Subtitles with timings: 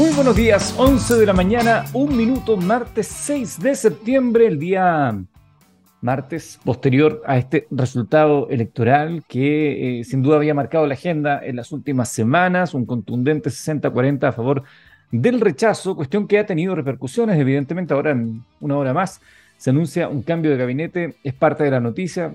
[0.00, 5.14] Muy buenos días, 11 de la mañana, un minuto, martes 6 de septiembre, el día
[6.00, 11.56] martes posterior a este resultado electoral que eh, sin duda había marcado la agenda en
[11.56, 14.62] las últimas semanas, un contundente 60-40 a favor
[15.12, 19.20] del rechazo, cuestión que ha tenido repercusiones, evidentemente ahora en una hora más
[19.58, 22.34] se anuncia un cambio de gabinete, es parte de la noticia,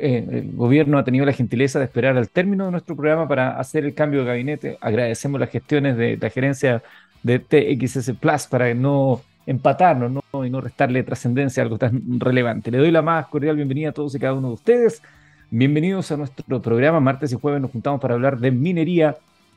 [0.00, 3.58] eh, el gobierno ha tenido la gentileza de esperar al término de nuestro programa para
[3.58, 4.78] hacer el cambio de gabinete.
[4.80, 6.82] Agradecemos las gestiones de la gerencia
[7.22, 12.70] de TXS Plus para no empatarnos y no restarle trascendencia a algo tan relevante.
[12.70, 15.02] Le doy la más cordial bienvenida a todos y cada uno de ustedes.
[15.50, 17.00] Bienvenidos a nuestro programa.
[17.00, 19.16] Martes y jueves nos juntamos para hablar de minería.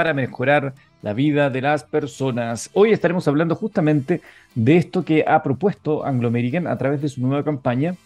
[0.00, 2.70] para mejorar la vida de las personas.
[2.72, 4.22] Hoy estaremos hablando justamente
[4.54, 7.96] de esto que ha propuesto Anglo American a través de su nueva campaña,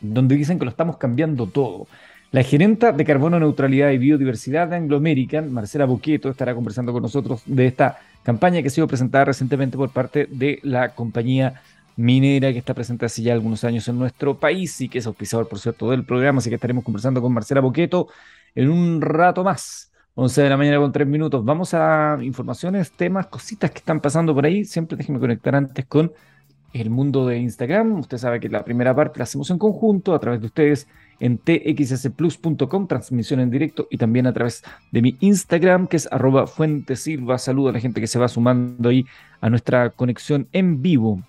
[0.00, 1.86] donde dicen que lo estamos cambiando todo.
[2.32, 7.02] La gerenta de Carbono Neutralidad y Biodiversidad de Anglo American, Marcela Boqueto, estará conversando con
[7.02, 11.62] nosotros de esta campaña que ha sido presentada recientemente por parte de la compañía
[11.94, 15.46] minera que está presente hace ya algunos años en nuestro país y que es auspiciador,
[15.48, 16.38] por cierto, del programa.
[16.38, 18.08] Así que estaremos conversando con Marcela Boqueto
[18.56, 19.88] en un rato más.
[20.20, 21.44] 11 de la mañana con 3 minutos.
[21.44, 24.64] Vamos a informaciones, temas, cositas que están pasando por ahí.
[24.64, 26.12] Siempre déjenme conectar antes con
[26.72, 28.00] el mundo de Instagram.
[28.00, 30.88] Usted sabe que la primera parte la hacemos en conjunto a través de ustedes
[31.20, 36.48] en txsplus.com, transmisión en directo y también a través de mi Instagram, que es arroba
[36.48, 37.38] fuentesilva.
[37.38, 39.06] Saludo a la gente que se va sumando ahí
[39.40, 41.22] a nuestra conexión en vivo.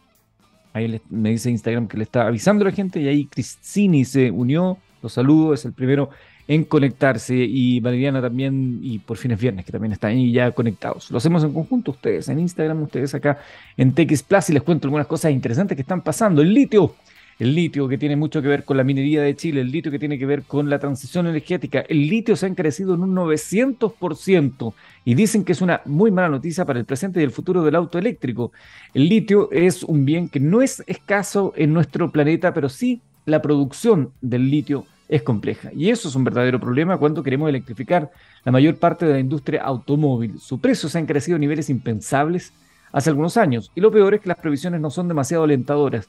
[0.73, 4.31] Ahí me dice Instagram que le está avisando a la gente y ahí Cristini se
[4.31, 4.79] unió.
[5.03, 6.09] Los saludo, es el primero
[6.50, 11.11] en conectarse y Valeriana también y por fines viernes que también están ahí ya conectados.
[11.11, 13.37] Lo hacemos en conjunto ustedes en Instagram, ustedes acá
[13.77, 16.42] en TX Plus y les cuento algunas cosas interesantes que están pasando.
[16.42, 16.95] El litio,
[17.38, 19.99] el litio que tiene mucho que ver con la minería de Chile, el litio que
[19.99, 24.73] tiene que ver con la transición energética, el litio se ha crecido en un 900%
[25.05, 27.76] y dicen que es una muy mala noticia para el presente y el futuro del
[27.76, 28.54] auto eléctrico.
[28.95, 33.39] El litio es un bien que no es escaso en nuestro planeta, pero sí la
[33.39, 35.71] producción del litio es compleja.
[35.75, 38.11] Y eso es un verdadero problema cuando queremos electrificar
[38.45, 40.39] la mayor parte de la industria automóvil.
[40.39, 42.53] Su precio se han crecido a niveles impensables
[42.92, 43.71] hace algunos años.
[43.75, 46.08] Y lo peor es que las previsiones no son demasiado alentadoras.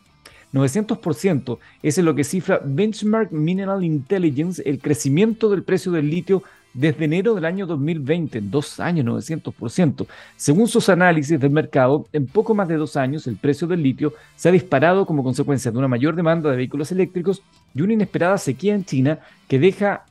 [0.52, 6.42] 900% es en lo que cifra Benchmark Mineral Intelligence el crecimiento del precio del litio
[6.72, 10.06] desde enero del año 2020, dos años, 900%.
[10.36, 14.14] Según sus análisis del mercado, en poco más de dos años el precio del litio
[14.36, 17.42] se ha disparado como consecuencia de una mayor demanda de vehículos eléctricos
[17.74, 20.04] y una inesperada sequía en China que deja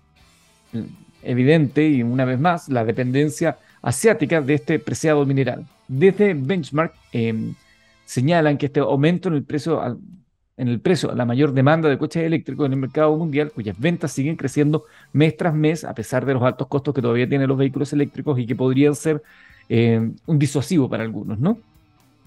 [0.74, 0.80] mm,
[1.24, 5.66] evidente y una vez más la dependencia asiática de este preciado mineral.
[5.88, 7.56] Desde Benchmark em,
[8.06, 10.00] señalan que este aumento en el precio
[10.60, 14.12] en el precio, la mayor demanda de coches eléctricos en el mercado mundial, cuyas ventas
[14.12, 14.84] siguen creciendo
[15.14, 18.38] mes tras mes, a pesar de los altos costos que todavía tienen los vehículos eléctricos
[18.38, 19.24] y que podrían ser
[19.70, 21.58] eh, un disuasivo para algunos, ¿no?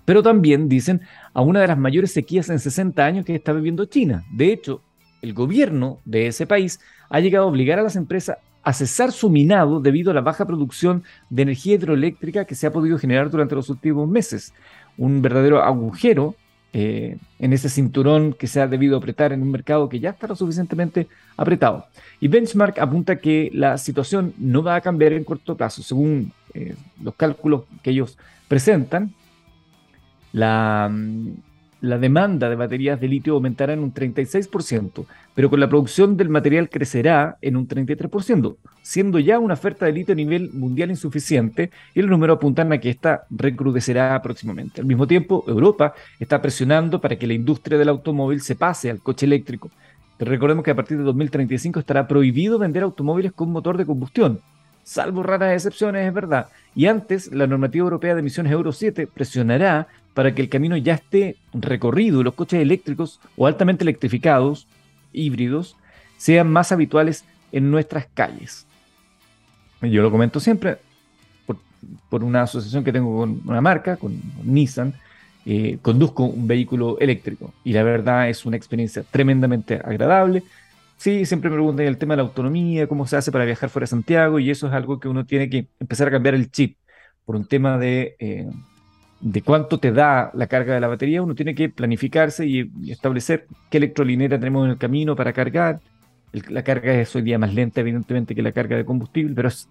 [0.07, 1.03] Pero también dicen
[1.35, 4.25] a una de las mayores sequías en 60 años que está viviendo China.
[4.33, 4.81] De hecho,
[5.21, 9.29] el gobierno de ese país ha llegado a obligar a las empresas a cesar su
[9.29, 13.55] minado debido a la baja producción de energía hidroeléctrica que se ha podido generar durante
[13.55, 14.55] los últimos meses.
[14.97, 16.35] Un verdadero agujero
[16.75, 20.27] eh, en ese cinturón que se ha debido apretar en un mercado que ya está
[20.27, 21.07] lo suficientemente
[21.37, 21.87] apretado.
[22.19, 25.83] Y Benchmark apunta que la situación no va a cambiar en corto plazo.
[25.83, 28.17] Según eh, los cálculos que ellos
[28.49, 29.13] presentan,
[30.33, 31.33] la, mm,
[31.83, 35.05] la demanda de baterías de litio aumentará en un 36%,
[35.35, 39.93] pero con la producción del material crecerá en un 33%, siendo ya una oferta de
[39.93, 44.81] litio a nivel mundial insuficiente y los números apuntan a que esta recrudecerá próximamente.
[44.81, 49.01] Al mismo tiempo, Europa está presionando para que la industria del automóvil se pase al
[49.01, 49.71] coche eléctrico.
[50.21, 54.39] recordemos que a partir de 2035 estará prohibido vender automóviles con motor de combustión,
[54.85, 56.47] salvo raras excepciones, es verdad.
[56.77, 60.95] Y antes, la normativa europea de emisiones Euro 7 presionará para que el camino ya
[60.95, 64.67] esté recorrido los coches eléctricos o altamente electrificados,
[65.13, 65.77] híbridos,
[66.17, 68.67] sean más habituales en nuestras calles.
[69.81, 70.79] Yo lo comento siempre
[72.09, 74.95] por, una asociación que tengo con una marca, con, Nissan,
[75.45, 80.45] eh, conduzco un vehículo eléctrico y la verdad es una experiencia tremendamente agradable.
[80.97, 83.85] Sí, siempre me preguntan el tema de la autonomía, cómo se hace para viajar fuera
[83.85, 86.77] de Santiago y eso es algo que uno tiene que empezar a cambiar el chip
[87.25, 88.49] por un tema de eh,
[89.23, 93.47] de cuánto te da la carga de la batería, uno tiene que planificarse y, establecer
[93.71, 95.81] qué electrolinera tenemos en el camino para cargar.
[96.33, 99.69] la carga es hoy día más lenta, evidentemente, que la carga de combustible, pero es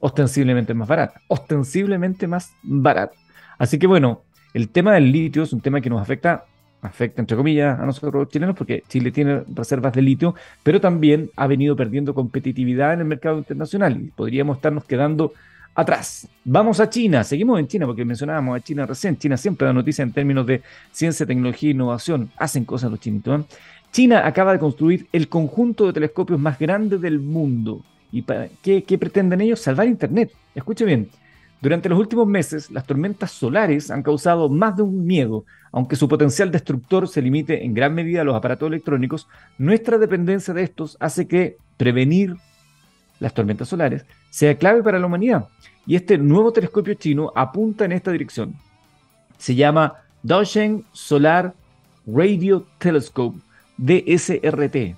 [0.00, 1.20] ostensiblemente más barata.
[1.28, 3.14] Ostensiblemente más barata.
[3.58, 4.22] Así que bueno,
[4.54, 6.44] el tema del litio es un tema que nos afecta,
[6.80, 11.30] afecta entre comillas a nosotros los chilenos, porque Chile tiene reservas de litio, pero también
[11.36, 15.34] ha venido perdiendo competitividad en el mercado internacional y podríamos estarnos quedando
[15.74, 16.28] atrás.
[16.44, 19.16] Vamos a China, seguimos en China porque mencionábamos a China recién.
[19.16, 20.62] China siempre da noticia en términos de
[20.92, 22.30] ciencia, tecnología e innovación.
[22.36, 23.40] Hacen cosas los chinitos.
[23.40, 23.44] ¿eh?
[23.92, 27.82] China acaba de construir el conjunto de telescopios más grande del mundo.
[28.12, 28.24] ¿Y
[28.62, 29.60] qué, qué pretenden ellos?
[29.60, 30.32] Salvar Internet.
[30.54, 31.08] Escuche bien.
[31.60, 35.44] Durante los últimos meses, las tormentas solares han causado más de un miedo.
[35.72, 39.28] Aunque su potencial destructor se limite en gran medida a los aparatos electrónicos,
[39.58, 42.36] nuestra dependencia de estos hace que prevenir
[43.20, 45.46] las tormentas solares sea clave para la humanidad.
[45.86, 48.54] Y este nuevo telescopio chino apunta en esta dirección.
[49.38, 51.54] Se llama Daosheng Solar
[52.06, 53.38] Radio Telescope,
[53.76, 54.96] DSRT,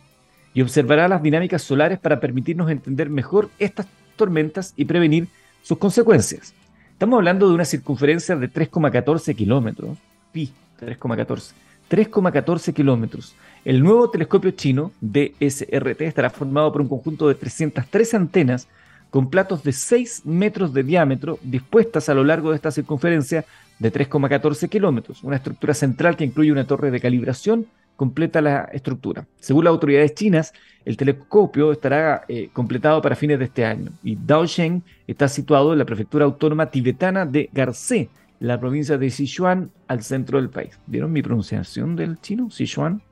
[0.54, 3.86] y observará las dinámicas solares para permitirnos entender mejor estas
[4.16, 5.28] tormentas y prevenir
[5.62, 6.54] sus consecuencias.
[6.92, 9.98] Estamos hablando de una circunferencia de 3,14 kilómetros,
[10.32, 11.52] pi, 3,14,
[11.90, 13.34] 3,14 kilómetros.
[13.64, 18.68] El nuevo telescopio chino, DSRT, estará formado por un conjunto de 313 antenas
[19.10, 23.44] con platos de 6 metros de diámetro dispuestas a lo largo de esta circunferencia
[23.78, 25.22] de 3,14 kilómetros.
[25.22, 27.66] Una estructura central que incluye una torre de calibración
[27.96, 29.26] completa la estructura.
[29.40, 30.52] Según las autoridades chinas,
[30.84, 35.78] el telescopio estará eh, completado para fines de este año y Daosheng está situado en
[35.78, 38.08] la prefectura autónoma tibetana de Garcé,
[38.40, 40.78] la provincia de Sichuan, al centro del país.
[40.86, 42.50] ¿Vieron mi pronunciación del chino?
[42.50, 43.02] Sichuan.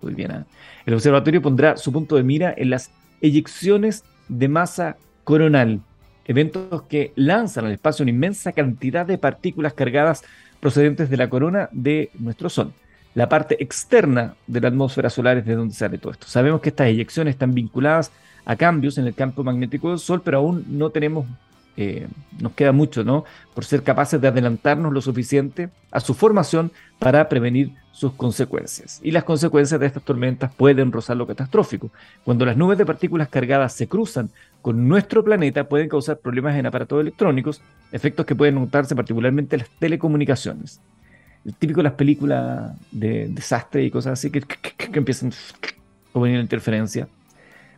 [0.00, 0.30] Muy bien.
[0.30, 0.44] ¿eh?
[0.86, 2.90] El observatorio pondrá su punto de mira en las
[3.20, 5.80] eyecciones de masa coronal,
[6.24, 10.24] eventos que lanzan al espacio una inmensa cantidad de partículas cargadas
[10.60, 12.72] procedentes de la corona de nuestro Sol.
[13.14, 16.26] La parte externa de la atmósfera solar es de donde sale todo esto.
[16.26, 18.10] Sabemos que estas eyecciones están vinculadas
[18.44, 21.26] a cambios en el campo magnético del Sol, pero aún no tenemos
[21.76, 22.06] eh,
[22.38, 23.24] nos queda mucho, ¿no?
[23.54, 29.00] Por ser capaces de adelantarnos lo suficiente a su formación para prevenir sus consecuencias.
[29.02, 31.90] Y las consecuencias de estas tormentas pueden rozar lo catastrófico.
[32.24, 34.30] Cuando las nubes de partículas cargadas se cruzan
[34.60, 39.60] con nuestro planeta, pueden causar problemas en aparatos electrónicos, efectos que pueden notarse particularmente en
[39.60, 40.80] las telecomunicaciones.
[41.44, 45.32] El típico de las películas de desastre y cosas así que, que, empiezan
[46.12, 47.08] como una interferencia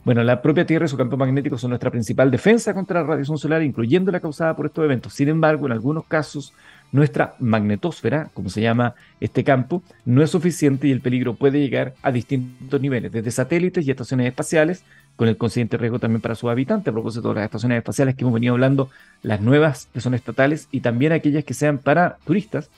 [0.05, 3.39] bueno, la propia Tierra y su campo magnético son nuestra principal defensa contra la radiación
[3.39, 5.15] solar, incluyendo la causada por estos eventos.
[5.15, 6.53] Sin embargo, en algunos casos,
[6.93, 11.95] nuestra magnetosfera, como se llama este campo, no es suficiente y el peligro puede llegar
[12.03, 14.85] a distintos niveles, desde satélites y estaciones espaciales,
[15.17, 18.25] con el consiguiente riesgo también para sus habitantes, a propósito de las estaciones espaciales que
[18.25, 18.91] hemos venido hablando,
[19.23, 22.69] las nuevas que son estatales y también aquellas que sean para turistas.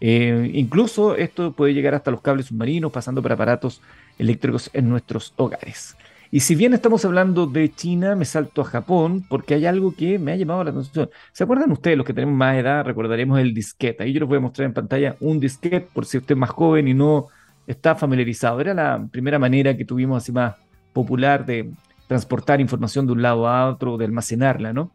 [0.00, 3.82] Eh, incluso esto puede llegar hasta los cables submarinos, pasando por aparatos
[4.18, 5.96] eléctricos en nuestros hogares.
[6.30, 10.18] Y si bien estamos hablando de China, me salto a Japón porque hay algo que
[10.18, 11.08] me ha llamado la atención.
[11.32, 14.04] ¿Se acuerdan ustedes, los que tenemos más edad, recordaremos el disquete?
[14.04, 16.50] Ahí yo les voy a mostrar en pantalla un disquete por si usted es más
[16.50, 17.28] joven y no
[17.66, 18.60] está familiarizado.
[18.60, 20.56] Era la primera manera que tuvimos así más
[20.92, 21.70] popular de
[22.08, 24.90] transportar información de un lado a otro, de almacenarla, ¿no?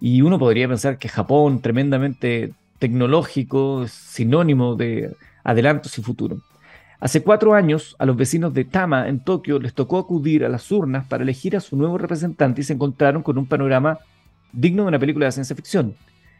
[0.00, 6.38] Y uno podría pensar que Japón, tremendamente tecnológico, es sinónimo de adelantos y futuro.
[7.00, 10.70] Hace cuatro años, a los vecinos de Tama, en Tokio, les tocó acudir a las
[10.70, 14.00] urnas para elegir a su nuevo representante y se encontraron con un panorama
[14.52, 15.94] digno de una película de ciencia ficción.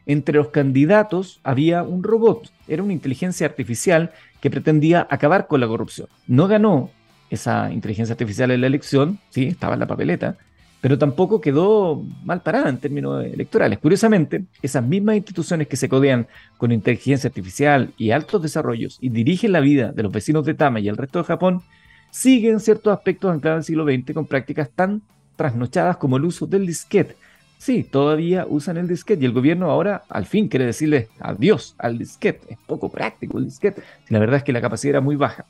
[0.05, 4.13] Entre los candidatos había un robot, era una inteligencia artificial
[4.43, 6.09] que pretendía acabar con la corrupción.
[6.27, 6.91] No ganó
[7.31, 10.37] esa inteligencia artificial en la elección, sí, estaba en la papeleta,
[10.81, 13.79] pero tampoco quedó mal parada en términos electorales.
[13.79, 19.53] Curiosamente, esas mismas instituciones que se codean con inteligencia artificial y altos desarrollos y dirigen
[19.53, 21.63] la vida de los vecinos de Tama y el resto de Japón,
[22.11, 25.03] siguen ciertos aspectos anclados el siglo XX con prácticas tan
[25.37, 27.17] trasnochadas como el uso del disquete.
[27.59, 31.99] Sí, todavía usan el disquete y el gobierno ahora al fin quiere decirle adiós al
[31.99, 32.55] disquete.
[32.55, 33.83] Es poco práctico el disquete.
[34.09, 35.45] La verdad es que la capacidad era muy baja.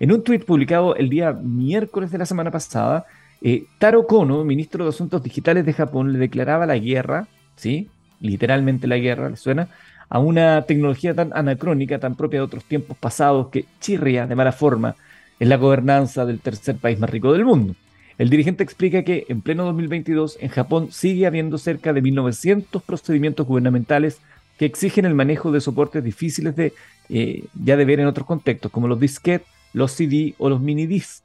[0.00, 3.06] En un tuit publicado el día miércoles de la semana pasada,
[3.42, 7.88] eh, Taro Kono, ministro de Asuntos Digitales de Japón, le declaraba la guerra, ¿sí?
[8.20, 9.68] literalmente la guerra, ¿le suena?
[10.08, 14.52] A una tecnología tan anacrónica, tan propia de otros tiempos pasados, que chirria de mala
[14.52, 14.94] forma
[15.40, 17.74] en la gobernanza del tercer país más rico del mundo.
[18.18, 23.46] El dirigente explica que en pleno 2022 en Japón sigue habiendo cerca de 1.900 procedimientos
[23.46, 24.20] gubernamentales
[24.58, 26.74] que exigen el manejo de soportes difíciles de
[27.08, 30.86] eh, ya de ver en otros contextos, como los disquetes, los CD o los mini
[30.86, 31.22] discs.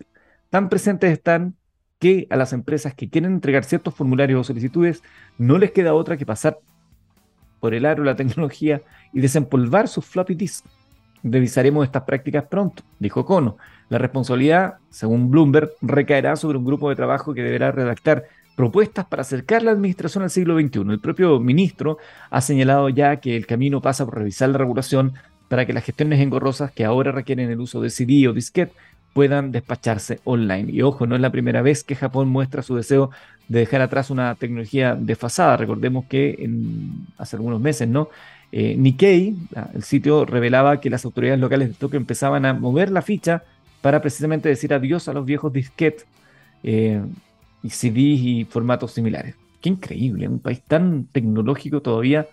[0.50, 1.54] Tan presentes están
[2.00, 5.04] que a las empresas que quieren entregar ciertos formularios o solicitudes
[5.38, 6.60] no les queda otra que pasar
[7.60, 8.82] por el aro de la tecnología
[9.14, 10.64] y desempolvar sus floppy disks.
[11.24, 13.58] revisaremos estas prácticas pronto, dijo Cono.
[13.90, 18.26] La responsabilidad, según Bloomberg, recaerá sobre un grupo de trabajo que deberá redactar
[18.56, 20.82] propuestas para acercar la administración al siglo XXI.
[20.92, 21.98] El propio ministro
[22.30, 25.14] ha señalado ya que el camino pasa por revisar la regulación
[25.48, 28.74] para que las gestiones engorrosas que ahora requieren el uso de CD o disquete
[29.14, 30.72] puedan despacharse online.
[30.72, 33.12] Y ojo, no es la primera vez que Japón muestra su deseo
[33.48, 35.58] de dejar atrás una tecnología desfasada.
[35.58, 36.50] Recordemos que
[37.18, 38.10] hace algunos meses, ¿no?
[38.52, 39.36] Eh, Nikkei,
[39.74, 43.44] el sitio, revelaba que las autoridades locales de Tokio empezaban a mover la ficha
[43.82, 46.06] para precisamente decir adiós a los viejos disquetes
[46.64, 47.02] eh,
[47.64, 49.36] y CDs y formatos similares.
[49.62, 52.28] Qué increíble, un país tan tecnológico todavía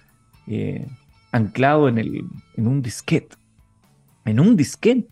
[0.46, 0.86] eh,
[1.32, 2.24] anclado en, el,
[2.56, 3.36] en un disquete.
[4.24, 5.08] En un disquete.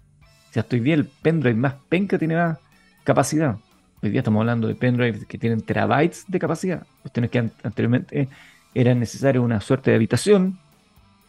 [0.52, 2.58] O sea, estoy bien, el pendrive más penca tiene más
[3.04, 3.56] capacidad.
[4.02, 6.86] Hoy día estamos hablando de pendrives que tienen terabytes de capacidad.
[7.00, 8.28] Cuestiones que anteriormente
[8.74, 10.58] eran necesarias una suerte de habitación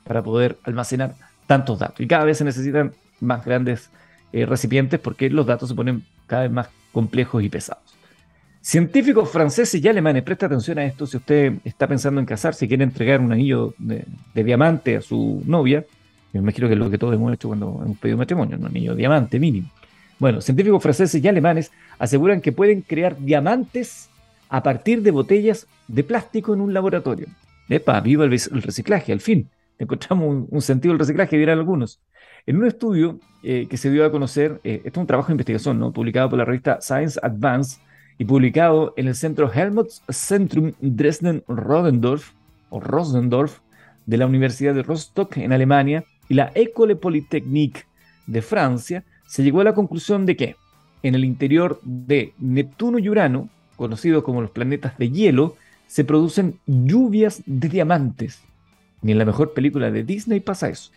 [0.03, 1.15] para poder almacenar
[1.47, 2.01] tantos datos.
[2.01, 3.89] Y cada vez se necesitan más grandes
[4.33, 7.95] eh, recipientes porque los datos se ponen cada vez más complejos y pesados.
[8.59, 12.67] Científicos franceses y alemanes, presta atención a esto si usted está pensando en casarse y
[12.67, 15.85] quiere entregar un anillo de, diamante a su novia,
[16.33, 18.95] me imagino que es lo que todos hemos hecho cuando hemos pedido matrimonio, un anillo
[18.95, 19.69] diamante mínimo.
[20.19, 24.09] Bueno, científicos franceses y alemanes aseguran que pueden crear diamantes
[24.49, 27.27] a partir de botellas de plástico en un laboratorio.
[27.69, 29.49] Epa, viva el, reciclaje, al fin.
[29.79, 31.99] Encontramos un, sentido del reciclaje, dirán algunos.
[32.45, 35.33] En un estudio eh, que se dio a conocer, eh, esto es un trabajo de
[35.33, 35.91] investigación, ¿no?
[35.91, 37.79] publicado por la revista Science Advance
[38.17, 42.31] y publicado en el centro Helmholtz-Zentrum Dresden-Rodendorf
[42.69, 43.59] o Rosendorf
[44.05, 47.85] de la Universidad de Rostock en Alemania y la École Polytechnique
[48.27, 50.55] de Francia, se llegó a la conclusión de que
[51.01, 55.55] en el interior de Neptuno y Urano, conocidos como los planetas de hielo,
[55.87, 58.41] se producen lluvias de diamantes.
[59.01, 60.91] Ni en la mejor película de Disney pasa eso.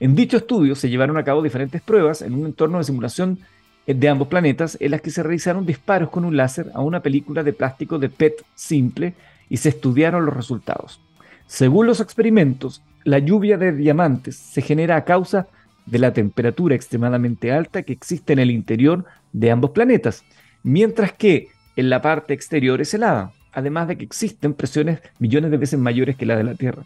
[0.00, 3.38] En dicho estudio se llevaron a cabo diferentes pruebas en un entorno de simulación
[3.86, 7.44] de ambos planetas en las que se realizaron disparos con un láser a una película
[7.44, 9.14] de plástico de PET simple
[9.48, 11.00] y se estudiaron los resultados.
[11.46, 15.46] Según los experimentos, la lluvia de diamantes se genera a causa
[15.86, 20.24] de la temperatura extremadamente alta que existe en el interior de ambos planetas,
[20.64, 21.46] mientras que
[21.76, 26.16] en la parte exterior es helada, además de que existen presiones millones de veces mayores
[26.16, 26.82] que la de la Tierra.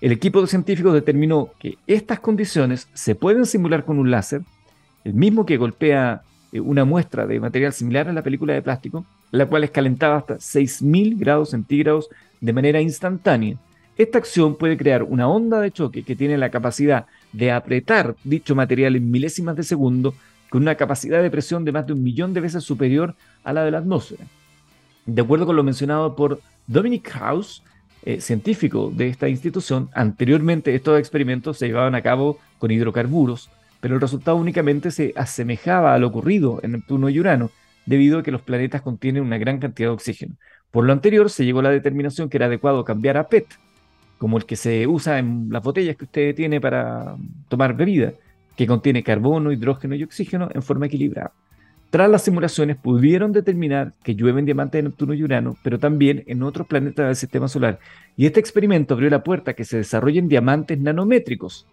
[0.00, 4.42] El equipo de científicos determinó que estas condiciones se pueden simular con un láser,
[5.04, 9.06] el mismo que golpea eh, una muestra de material similar a la película de plástico,
[9.30, 12.08] la cual es calentada hasta 6.000 grados centígrados
[12.40, 13.58] de manera instantánea.
[13.98, 18.54] Esta acción puede crear una onda de choque que tiene la capacidad de apretar dicho
[18.54, 20.14] material en milésimas de segundo
[20.48, 23.64] con una capacidad de presión de más de un millón de veces superior a la
[23.64, 24.24] de la atmósfera.
[25.04, 27.62] De acuerdo con lo mencionado por Dominic House,
[28.04, 33.94] eh, científico de esta institución, anteriormente estos experimentos se llevaban a cabo con hidrocarburos, pero
[33.94, 37.50] el resultado únicamente se asemejaba a lo ocurrido en Neptuno y Urano,
[37.84, 40.36] debido a que los planetas contienen una gran cantidad de oxígeno.
[40.70, 43.46] Por lo anterior, se llegó a la determinación que era adecuado cambiar a PET,
[44.22, 47.16] como el que se usa en las botellas que usted tiene para
[47.48, 48.12] tomar bebida,
[48.54, 51.32] que contiene carbono, hidrógeno y oxígeno en forma equilibrada.
[51.90, 56.44] Tras las simulaciones pudieron determinar que llueven diamantes en Neptuno y Urano, pero también en
[56.44, 57.80] otros planetas del sistema solar.
[58.16, 61.66] Y este experimento abrió la puerta a que se desarrollen diamantes nanométricos.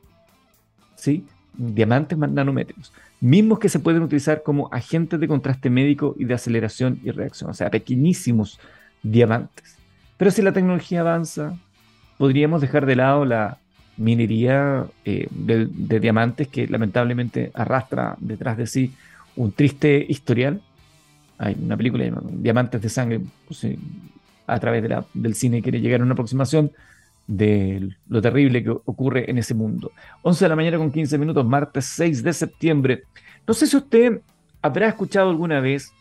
[0.95, 1.25] ¿Sí?
[1.53, 2.91] Diamantes nanométricos.
[3.21, 7.51] Mismos que se pueden utilizar como agentes de contraste médico y de aceleración y reacción.
[7.51, 8.59] O sea, pequeñísimos
[9.03, 9.77] diamantes.
[10.17, 11.55] Pero si la tecnología avanza,
[12.19, 13.59] podríamos dejar de lado la
[13.95, 18.93] minería eh, de diamantes que lamentablemente arrastra detrás de sí
[19.37, 20.61] un triste historial.
[21.37, 23.65] Hay una película llamada Diamantes de Sangre, pues,
[24.45, 24.83] a través
[25.13, 26.71] del cine quiere llegar a una aproximación
[27.25, 29.93] de lo terrible que ocurre en ese mundo.
[30.23, 33.03] 11 de la mañana con 15 minutos, martes 6 de septiembre.
[33.47, 34.19] No sé si usted
[34.61, 35.93] habrá escuchado alguna vez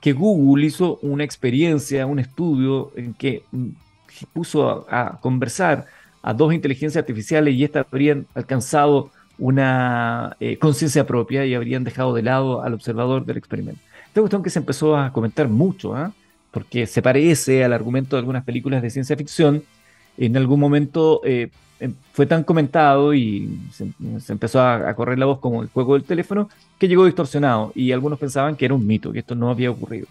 [0.00, 3.42] que Google hizo una experiencia, un estudio en que
[4.32, 5.86] puso a, conversar
[6.22, 12.14] a dos inteligencias artificiales y estas habrían alcanzado una eh, conciencia propia y habrían dejado
[12.14, 13.80] de lado al observador del experimento.
[14.06, 16.12] Esta cuestión que se empezó a comentar mucho, ¿ah?
[16.50, 19.62] porque se parece al argumento de algunas películas de ciencia ficción.
[20.16, 23.92] En algún momento eh, em, fue tan comentado y se,
[24.32, 28.18] empezó a, correr la voz como el juego del teléfono que llegó distorsionado y algunos
[28.18, 30.06] pensaban que era un mito, que esto no había ocurrido.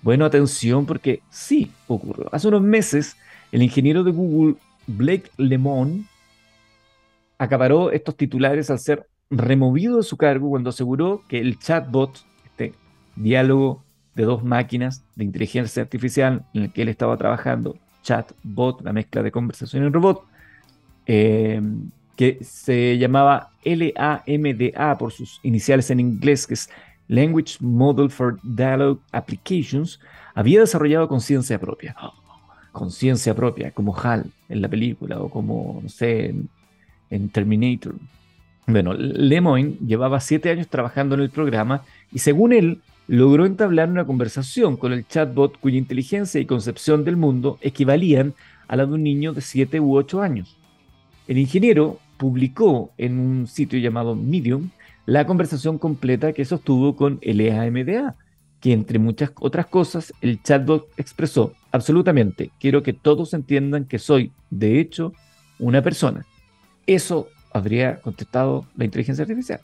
[0.00, 2.30] Bueno, atención porque sí ocurrió.
[2.32, 3.16] Hace unos meses,
[3.54, 4.56] el ingeniero de Google,
[4.88, 6.08] Blake Lemon,
[7.38, 12.74] acaparó estos titulares al ser removido de su cargo cuando aseguró que el chatbot, este
[13.14, 13.84] diálogo
[14.16, 19.22] de dos máquinas de inteligencia artificial en el que él estaba trabajando, chatbot, la mezcla
[19.22, 20.24] de conversación y robot,
[21.06, 21.62] eh,
[22.16, 26.68] que se llamaba LAMDA por sus iniciales en inglés, que es
[27.06, 30.00] Language Model for Dialogue Applications,
[30.34, 31.94] había desarrollado conciencia propia.
[32.74, 36.34] Conciencia propia, como HAL en la película o como, no sé,
[37.10, 37.94] en, Terminator.
[38.66, 44.04] Bueno, Lemoyne llevaba siete años trabajando en el programa y según él logró entablar una
[44.04, 48.34] conversación con el chatbot cuya inteligencia y concepción del mundo equivalían
[48.66, 50.56] a la de un niño de siete u ocho años.
[51.28, 54.70] El ingeniero publicó en un sitio llamado Medium
[55.06, 58.16] la conversación completa que sostuvo con LAMDA,
[58.64, 64.32] que entre muchas otras cosas el chatbot expresó absolutamente, quiero que todos entiendan que soy,
[64.48, 65.12] de hecho,
[65.58, 66.24] una persona.
[66.86, 69.60] Eso habría contestado la inteligencia artificial.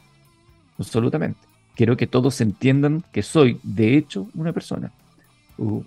[0.78, 1.40] Absolutamente.
[1.74, 4.92] Quiero que todos entiendan que soy, de hecho, una persona.
[5.56, 5.80] Uh.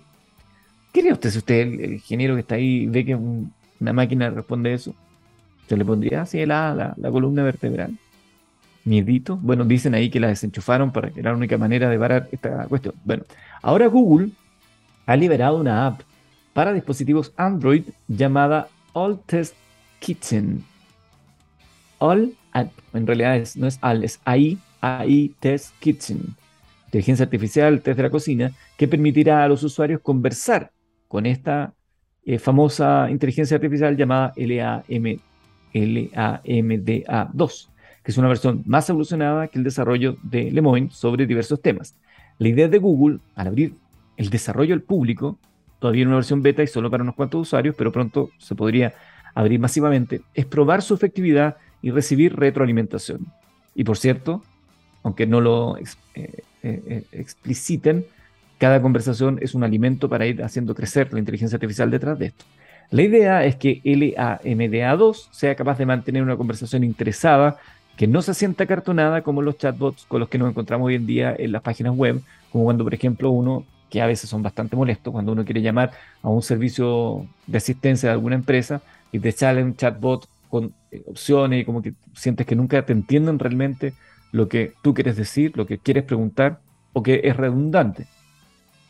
[0.92, 4.74] ¿Qué cree usted si usted, el, ingeniero que está ahí, ve que una máquina responde
[4.74, 4.92] eso?
[5.68, 7.96] ¿Se le pondría así la, la columna vertebral?
[8.84, 9.36] Miedito.
[9.36, 12.66] Bueno, dicen ahí que la desenchufaron para que era la única manera de parar esta
[12.66, 12.94] cuestión.
[13.04, 13.24] Bueno,
[13.62, 14.30] ahora Google
[15.06, 16.02] ha liberado una app
[16.52, 19.54] para dispositivos Android llamada All Test
[19.98, 20.64] Kitchen.
[21.98, 22.34] All,
[22.92, 26.36] en realidad no es All, es AI, AI Test Kitchen.
[26.86, 30.70] Inteligencia artificial, test de la cocina, que permitirá a los usuarios conversar
[31.08, 31.74] con esta
[32.24, 35.18] eh, famosa inteligencia artificial llamada LAM,
[35.72, 37.73] LAMDA2
[38.04, 41.94] que es una versión más evolucionada que el desarrollo de Lemoyne sobre diversos temas.
[42.38, 43.74] La idea de Google, al abrir
[44.16, 45.38] el desarrollo al público,
[45.78, 48.94] todavía en una versión beta y solo para unos cuantos usuarios, pero pronto se podría
[49.34, 53.26] abrir masivamente, es probar su efectividad y recibir retroalimentación.
[53.74, 54.42] Y por cierto,
[55.02, 55.84] aunque no lo eh,
[56.14, 56.32] eh,
[56.62, 58.06] eh, expliciten,
[58.58, 62.44] cada conversación es un alimento para ir haciendo crecer la inteligencia artificial detrás de esto.
[62.90, 67.58] La idea es que LAMDA2 sea capaz de mantener una conversación interesada
[67.96, 71.06] que no se sienta cartonada como los chatbots con los que nos encontramos hoy en
[71.06, 72.20] día en las páginas web,
[72.50, 75.92] como cuando, por ejemplo, uno, que a veces son bastante molestos, cuando uno quiere llamar
[76.22, 81.02] a un servicio de asistencia de alguna empresa y te sale un chatbot con eh,
[81.06, 83.94] opciones y como que sientes que nunca te entienden realmente
[84.32, 86.58] lo que tú quieres decir, lo que quieres preguntar
[86.92, 88.06] o que es redundante.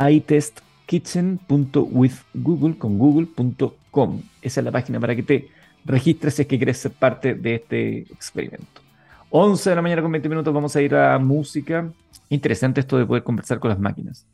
[0.05, 4.21] iTestKitchen.withgoogle con google.com.
[4.41, 5.47] Esa es la página para que te
[5.85, 8.81] registres si es que quieres ser parte de este experimento.
[9.29, 11.89] 11 de la mañana con 20 minutos vamos a ir a música.
[12.27, 14.25] Interesante esto de poder conversar con las máquinas.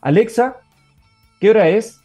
[0.00, 0.56] Alexa,
[1.38, 2.00] ¿qué hora es?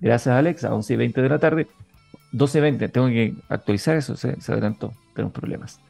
[0.00, 0.74] Gracias, Alexa.
[0.74, 1.66] 11 y 20 de la tarde.
[2.32, 2.88] 12 y 20.
[2.88, 4.16] Tengo que actualizar eso.
[4.16, 4.92] Se, adelantó.
[5.14, 5.80] Tenemos problemas.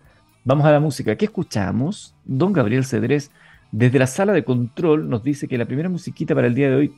[0.45, 1.17] Vamos a la música.
[1.17, 2.15] ¿Qué escuchamos?
[2.25, 3.31] Don Gabriel Cedrés,
[3.73, 6.77] desde la sala de control, nos dice que la primera musiquita para el día de
[6.77, 6.93] hoy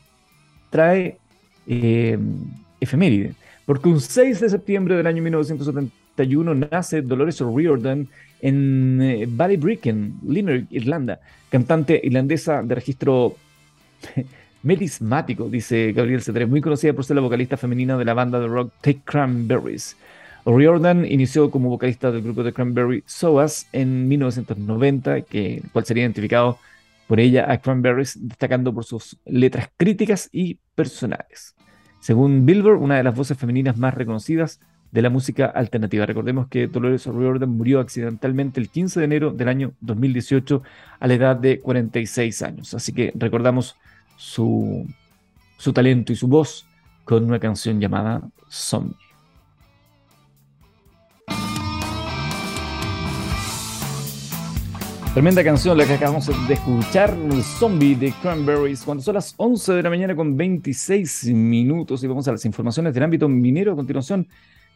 [0.71, 1.19] trae
[1.67, 2.19] eh,
[2.81, 3.35] efeméride.
[3.67, 8.09] Porque un 6 de septiembre del año 1971 nace Dolores O'Riordan
[8.41, 13.37] en eh, Ballybricken, Limerick, Irlanda, cantante irlandesa de registro
[14.63, 18.47] melismático, dice Gabriel Cedrés, muy conocida por ser la vocalista femenina de la banda de
[18.47, 19.97] rock Take Cranberries.
[20.45, 26.59] O'Riordan inició como vocalista del grupo de Cranberry Soas en 1990, que, cual sería identificado
[27.07, 31.55] por ella a Cranberries, destacando por sus letras críticas y personales.
[32.01, 34.61] Según Billboard, una de las voces femeninas más reconocidas
[34.93, 36.07] de la música alternativa.
[36.07, 40.63] Recordemos que Dolores O'Riordan murió accidentalmente el 15 de enero del año 2018
[41.01, 42.75] a la edad de 46 años.
[42.75, 43.77] Así que recordamos
[44.17, 44.87] su,
[45.73, 46.67] talento y su voz
[47.05, 48.97] con una canción llamada Zombie.
[55.13, 57.15] Tremenda canción la que acabamos de escuchar,
[57.59, 62.27] Zombie de Cranberries, cuando son las 11 de la mañana con 26 minutos y vamos
[62.29, 64.27] a las informaciones del ámbito minero a continuación,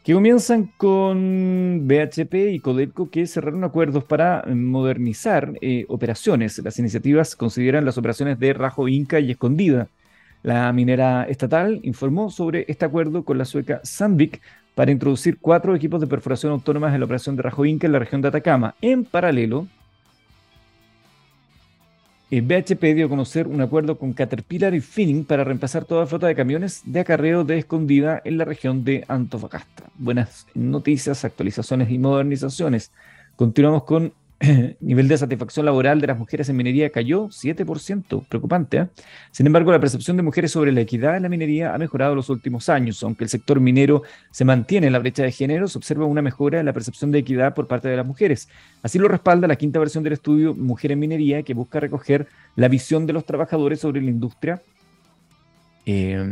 [0.06, 6.58] que comienzan con BHP y Codelco que cerraron acuerdos para modernizar eh, operaciones.
[6.58, 9.88] Las iniciativas consideran las operaciones de Rajo Inca y Escondida.
[10.44, 14.40] La minera estatal informó sobre este acuerdo con la sueca Sandvik
[14.76, 17.98] para introducir cuatro equipos de perforación autónomas en la operación de Rajo Inca en la
[17.98, 18.76] región de Atacama.
[18.80, 19.66] En paralelo,
[22.28, 26.34] BHP dio a conocer un acuerdo con Caterpillar y Finning para reemplazar toda flota de
[26.34, 29.84] camiones de acarreo de escondida en la región de Antofagasta.
[29.96, 32.90] Buenas noticias, actualizaciones y modernizaciones.
[33.36, 34.12] Continuamos con
[34.80, 38.78] nivel de satisfacción laboral de las mujeres en minería cayó 7%, preocupante.
[38.78, 38.86] ¿eh?
[39.30, 42.16] Sin embargo, la percepción de mujeres sobre la equidad en la minería ha mejorado en
[42.16, 43.02] los últimos años.
[43.02, 46.60] Aunque el sector minero se mantiene en la brecha de género, se observa una mejora
[46.60, 48.48] en la percepción de equidad por parte de las mujeres.
[48.82, 52.68] Así lo respalda la quinta versión del estudio Mujer en Minería, que busca recoger la
[52.68, 54.62] visión de los trabajadores sobre la industria.
[55.84, 56.24] Eh,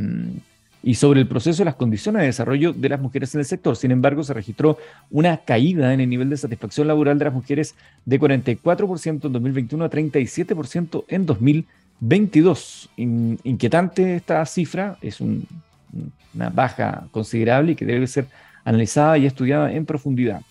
[0.84, 3.74] y sobre el proceso y las condiciones de desarrollo de las mujeres en el sector.
[3.74, 4.76] Sin embargo, se registró
[5.10, 9.84] una caída en el nivel de satisfacción laboral de las mujeres de 44% en 2021
[9.84, 12.90] a 37% en 2022.
[12.96, 18.26] inquietante esta cifra, es una baja considerable y que debe ser
[18.62, 20.42] analizada y estudiada en profundidad.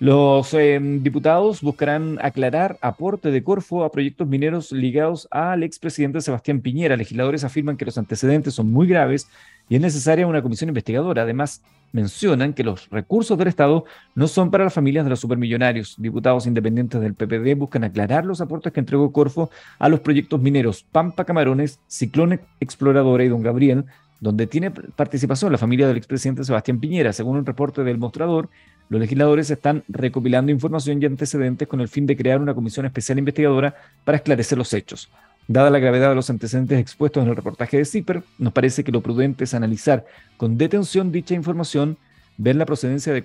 [0.00, 6.60] Los em, diputados buscarán aclarar aporte de Corfo a proyectos mineros ligados al expresidente Sebastián
[6.60, 6.96] Piñera.
[6.96, 9.28] Legisladores afirman que los antecedentes son muy graves
[9.68, 11.22] y es necesaria una comisión investigadora.
[11.22, 15.96] Además, mencionan que los recursos del Estado no son para las familias de los supermillonarios.
[15.98, 20.84] Diputados independientes del PPD buscan aclarar los aportes que entregó Corfo a los proyectos mineros
[20.92, 23.84] Pampa Camarones, Ciclón Exploradora y Don Gabriel,
[24.20, 27.12] donde tiene participación la familia del expresidente Sebastián Piñera.
[27.12, 28.48] Según un reporte del mostrador,
[28.88, 33.18] los legisladores están recopilando información y antecedentes con el fin de crear una comisión especial
[33.18, 33.74] investigadora
[34.04, 35.10] para esclarecer los hechos.
[35.46, 38.92] Dada la gravedad de los antecedentes expuestos en el reportaje de CIPER, nos parece que
[38.92, 40.04] lo prudente es analizar
[40.36, 41.96] con detención dicha información
[42.40, 43.24] ver la procedencia de,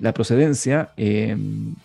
[0.00, 1.34] la procedencia, eh,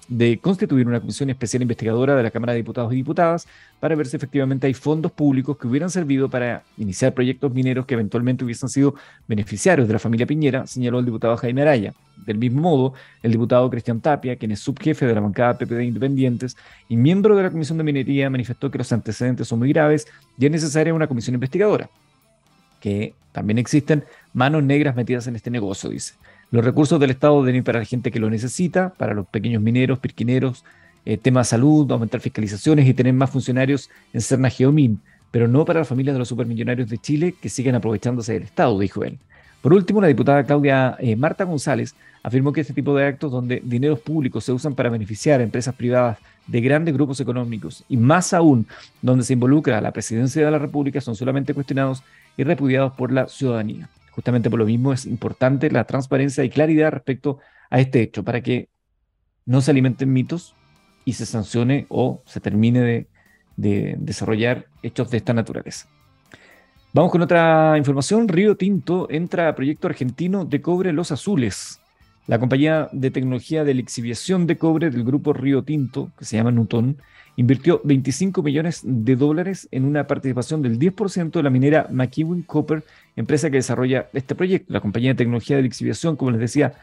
[0.10, 3.48] de constituir una comisión especial investigadora de la Cámara de Diputados y Diputadas
[3.80, 7.94] para ver si efectivamente hay fondos públicos que hubieran servido para iniciar proyectos mineros que
[7.94, 8.96] eventualmente hubiesen sido
[9.30, 11.94] beneficiarios de la familia Piñera, señaló el diputado Jaime Araya.
[12.26, 16.58] Del mismo modo, el diputado Cristian Tapia, quien es subjefe de la bancada PPD Independientes
[16.90, 20.06] y miembro de la Comisión de Minería, manifestó que los antecedentes son muy graves
[20.38, 21.90] y es necesaria una comisión investigadora,
[22.82, 24.04] que también existen
[24.34, 26.16] manos negras metidas en este negocio, dice.
[26.50, 29.62] Los recursos del Estado deben ir para la gente que lo necesita, para los pequeños
[29.62, 30.64] mineros, pirquineros,
[31.04, 35.80] eh, tema salud, aumentar fiscalizaciones y tener más funcionarios en Cerna Geomin, pero no para
[35.80, 39.20] las familias de los supermillonarios de Chile que siguen aprovechándose del Estado, dijo él.
[39.62, 43.62] Por último, la diputada Claudia eh, Marta González afirmó que este tipo de actos donde
[43.64, 48.34] dineros públicos se usan para beneficiar a empresas privadas de grandes grupos económicos y más
[48.34, 48.66] aún
[49.02, 52.04] donde se involucra a la presidencia de la República son solamente cuestionados
[52.38, 53.90] y repudiados por la ciudadanía.
[54.18, 57.38] Justamente por lo mismo es importante la transparencia y claridad respecto
[57.70, 58.68] a este hecho, para que
[59.46, 60.56] no se alimenten mitos
[61.06, 63.08] y se sancione o se termine
[63.56, 65.88] de, desarrollar hechos de esta naturaleza.
[66.94, 68.28] Vamos con otra información.
[68.28, 71.80] Río Tinto entra a proyecto argentino de cobre Los Azules.
[72.28, 76.52] La compañía de tecnología de lixiviación de cobre del grupo Río Tinto, que se llama
[76.52, 76.98] Nutón,
[77.38, 82.84] invirtió 25 millones de dólares en una participación del 10% de la minera McEwen Copper,
[83.16, 84.74] empresa que desarrolla este proyecto.
[84.74, 86.74] La compañía de tecnología de lixiviación, como les decía,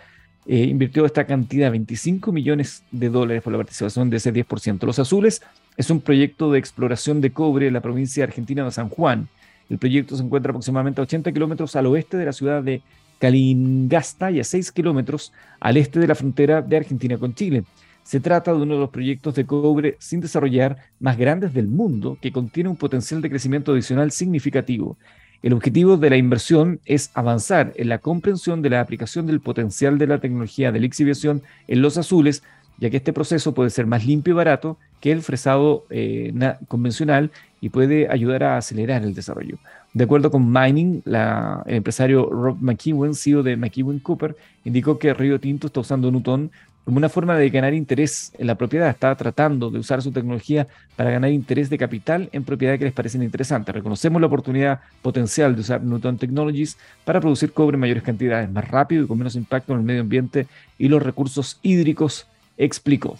[0.47, 4.87] eh, invirtió esta cantidad, 25 millones de dólares por la participación de ese 10%.
[4.87, 5.43] Los Azules
[5.77, 9.29] es un proyecto de exploración de cobre en la provincia argentina de San Juan.
[9.69, 12.81] El proyecto se encuentra aproximadamente a 80 kilómetros al oeste de la ciudad de
[13.18, 17.64] Calingasta y a 6 kilómetros al este de la frontera de Argentina con Chile.
[18.03, 22.18] Se trata de uno de los proyectos de cobre sin desarrollar más grandes del mundo
[22.20, 24.98] que contiene un potencial de crecimiento adicional significativo.
[25.42, 29.98] El objetivo de la inversión es avanzar en la comprensión de la aplicación del potencial
[29.98, 32.42] de la tecnología de lixiviación en los azules,
[32.79, 36.33] ya que este proceso puede ser más limpio y barato que el fresado eh,
[36.66, 39.59] convencional y puede ayudar a acelerar el desarrollo.
[39.95, 45.15] De acuerdo con Mining, la, el empresario Rob McEwen, CEO de McEwen Cooper, indicó que
[45.15, 46.51] Río Tinto está usando Newton
[46.85, 48.91] como una forma de ganar interés en la propiedad.
[48.91, 52.93] Está tratando de usar su tecnología para ganar interés de capital en propiedades que les
[52.93, 53.73] parecen interesantes.
[53.73, 58.69] Reconocemos la oportunidad potencial de usar Newton Technologies para producir cobre en mayores cantidades, más
[58.69, 62.27] rápido y con menos impacto en el medio ambiente y los recursos hídricos,
[62.59, 63.17] explicó.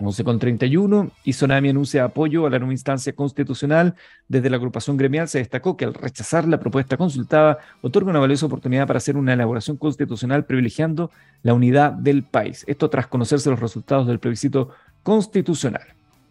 [0.00, 3.94] 11.31, y Sonami anuncia apoyo a la nueva instancia constitucional.
[4.28, 8.46] Desde la agrupación gremial se destacó que al rechazar la propuesta consultada, otorga una valiosa
[8.46, 11.10] oportunidad para hacer una elaboración constitucional privilegiando
[11.42, 12.64] la unidad del país.
[12.66, 14.70] Esto tras conocerse los resultados del plebiscito
[15.02, 15.82] constitucional.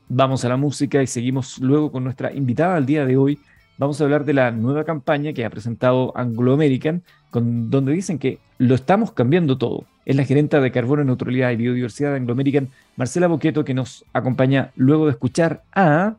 [0.09, 3.39] Vamos a la música y seguimos luego con nuestra invitada al día de hoy.
[3.77, 8.19] Vamos a hablar de la nueva campaña que ha presentado Anglo American, con, donde dicen
[8.19, 12.33] que lo estamos cambiando todo es la gerenta de Carbono, Neutralidad y Biodiversidad de Anglo
[12.33, 16.15] American, Marcela Boqueto, que nos acompaña luego de escuchar a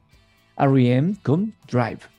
[0.56, 1.16] R.E.M.
[1.22, 2.13] con Drive.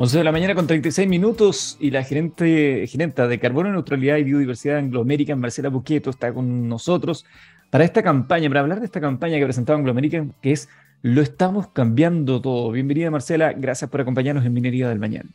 [0.00, 4.22] 11 de la mañana con 36 minutos y la gerente, gerenta de Carbono, Neutralidad y
[4.22, 7.26] Biodiversidad de Anglo American, Marcela Boqueto, está con nosotros
[7.68, 10.68] para esta campaña, para hablar de esta campaña que presentaba Anglo American, que es
[11.02, 12.70] lo estamos cambiando todo.
[12.70, 15.28] Bienvenida Marcela, gracias por acompañarnos en Minería del Mañana.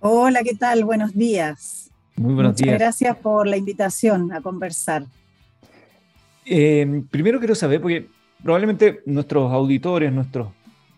[0.00, 0.84] Hola, ¿qué tal?
[0.84, 1.90] Buenos días.
[2.16, 2.78] Muy buenos días.
[2.78, 5.06] Gracias por la invitación a conversar.
[6.44, 8.06] Eh, primero quiero saber, porque
[8.42, 10.48] probablemente nuestros auditores, nuestros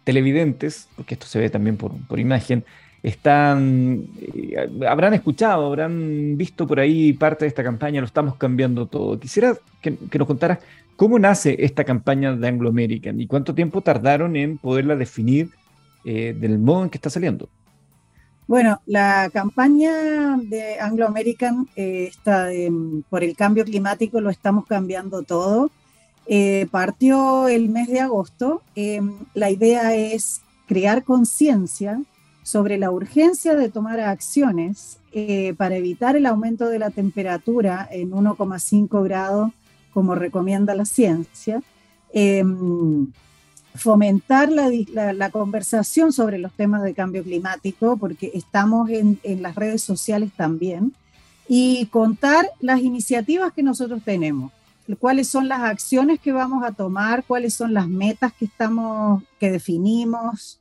[0.03, 2.65] televidentes, porque esto se ve también por, por imagen,
[3.03, 8.87] están, eh, habrán escuchado, habrán visto por ahí parte de esta campaña, lo estamos cambiando
[8.87, 9.19] todo.
[9.19, 10.59] Quisiera que, que nos contaras
[10.97, 15.51] ¿Cómo nace esta campaña de Anglo American y cuánto tiempo tardaron en poderla definir
[16.07, 17.51] eh, del modo en que está saliendo?
[18.47, 22.49] Bueno, la campaña de Anglo American eh, está
[23.11, 25.71] por el cambio climático, lo estamos cambiando todo.
[26.27, 28.63] Eh, partió el mes de agosto.
[29.35, 32.01] la idea es crear conciencia
[32.47, 35.01] sobre la urgencia de tomar acciones
[35.57, 39.51] para evitar el aumento de la temperatura en 1,5 grados
[39.93, 41.61] como recomienda la ciencia,
[42.13, 43.11] em,
[43.75, 50.31] fomentar la, conversación sobre los temas de cambio climático, porque estamos en, las redes sociales
[50.37, 50.95] también,
[51.49, 54.53] y contar las iniciativas que nosotros tenemos,
[55.01, 59.51] cuáles son las acciones que vamos a tomar, cuáles son las metas que estamos, que
[59.51, 60.61] definimos,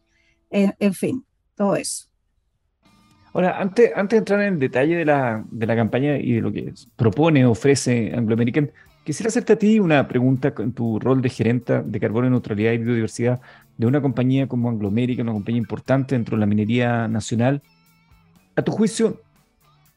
[0.50, 1.24] en, fin,
[1.56, 2.08] todo eso.
[3.34, 6.42] Ahora, antes, antes de entrar en el detalle de la, de la campaña y de
[6.42, 8.72] lo que propone, ofrece Anglo American,
[9.06, 12.80] Quisiera hacerte a ti una pregunta en tu rol de gerente de carbono, neutralidad y
[12.80, 13.40] biodiversidad
[13.78, 17.62] de una compañía como Anglo American, una compañía importante dentro de la minería nacional.
[18.56, 19.22] A tu juicio,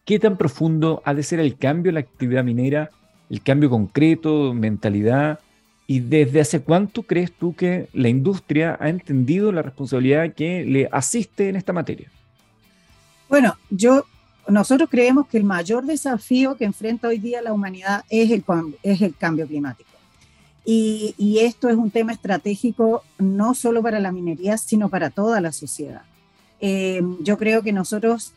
[0.04, 2.90] ¿qué tan profundo ha de ser el cambio en la actividad minera,
[3.30, 5.40] el cambio concreto, mentalidad?
[5.90, 10.86] ¿Y desde hace cuánto crees tú que la industria ha entendido la responsabilidad que le
[10.92, 12.10] asiste en esta materia?
[13.26, 14.04] Bueno, yo
[14.46, 18.44] nosotros creemos que el mayor desafío que enfrenta hoy día la humanidad es el,
[18.82, 19.88] es el cambio climático.
[20.62, 25.52] Y, esto es un tema estratégico no solo para la minería, sino para toda la
[25.52, 26.02] sociedad.
[26.60, 28.34] Eh, yo creo que nosotros,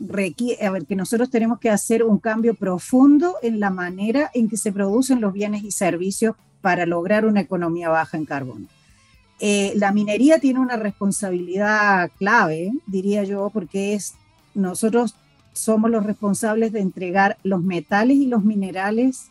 [0.00, 4.56] a ver, que nosotros tenemos que hacer un cambio profundo en la manera en que
[4.56, 8.66] se producen los bienes y servicios para lograr una economía baja en carbono.
[9.40, 14.14] Eh, la minería tiene una responsabilidad clave, diría yo, porque es
[14.54, 15.14] nosotros
[15.52, 19.28] somos los responsables de entregar los metales y los minerales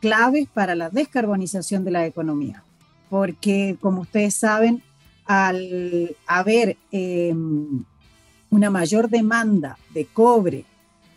[0.00, 2.62] claves para la descarbonización de la economía.
[3.10, 4.82] Porque, como ustedes saben,
[5.24, 7.84] al haber em,
[8.50, 10.64] una mayor demanda de cobre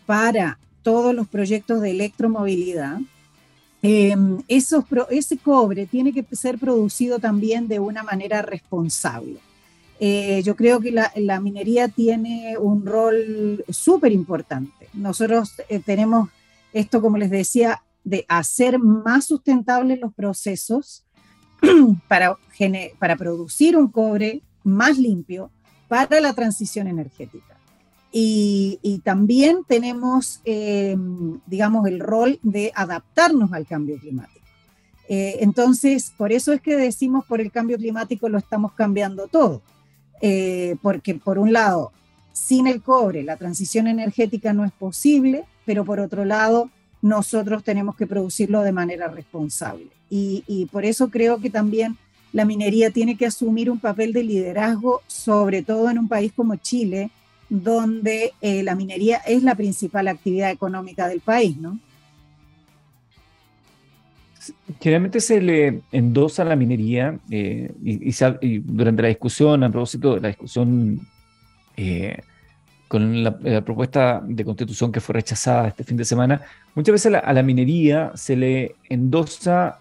[0.05, 2.99] para todos los proyectos de electromovilidad,
[3.87, 9.39] em, ese cobre tiene que ser producido también de una manera responsable.
[9.99, 14.89] Eh, yo creo que la, minería tiene un rol súper importante.
[14.93, 16.29] Nosotros eh, tenemos
[16.73, 21.03] esto, como les decía, de hacer más sustentables los procesos
[22.07, 22.37] para,
[22.99, 25.51] para producir un cobre más limpio
[25.87, 27.56] para la transición energética.
[28.11, 34.45] Y, también tenemos, em, digamos, el rol de adaptarnos al cambio climático.
[35.07, 39.61] Eh, entonces, por eso es que decimos por el cambio climático lo estamos cambiando todo
[40.21, 41.91] eh, porque por un lado,
[42.33, 46.69] sin el cobre la transición energética no es posible, pero por otro lado,
[47.01, 49.87] nosotros tenemos que producirlo de manera responsable.
[50.09, 51.97] Y, por eso creo que también
[52.31, 56.55] la minería tiene que asumir un papel de liderazgo, sobre todo en un país como
[56.55, 57.11] Chile,
[57.49, 61.79] donde eh, la minería es la principal actividad económica del país, ¿no?
[64.79, 70.27] Generalmente se le endosa la minería eh, y, durante la discusión, a propósito de la
[70.29, 71.01] discusión
[71.75, 72.17] eh,
[72.87, 76.41] con la, propuesta de constitución que fue rechazada este fin de semana,
[76.75, 79.79] muchas veces a la, minería se le endosa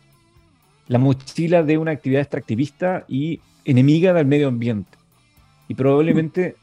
[0.88, 4.98] la mochila de una actividad extractivista y enemiga del medio ambiente.
[5.68, 6.57] Y probablemente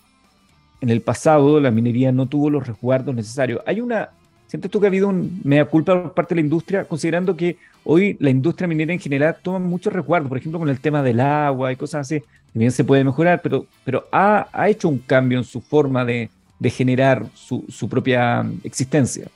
[0.84, 3.62] en el pasado la minería no tuvo los resguardos necesarios.
[3.65, 4.10] Hay una,
[4.48, 7.56] ¿sientes tú que ha habido un mea culpa por parte de la industria, considerando que
[7.86, 11.22] hoy la industria minera en general toma muchos resguardos, por ejemplo, con el tema del
[11.22, 15.46] agua y cosas así, también se puede mejorar, pero, pero ha, hecho un cambio en
[15.46, 16.30] su forma de,
[16.65, 19.30] generar su, propia existencia?